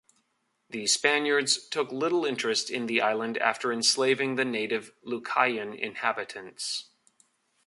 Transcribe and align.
The 0.71 0.87
Spaniards 0.87 1.69
took 1.69 1.91
little 1.91 2.25
interest 2.25 2.71
in 2.71 2.87
the 2.87 3.01
island 3.01 3.37
after 3.37 3.71
enslaving 3.71 4.33
the 4.33 4.43
native 4.43 4.91
Lucayan 5.05 5.75
inhabitants. 5.77 6.89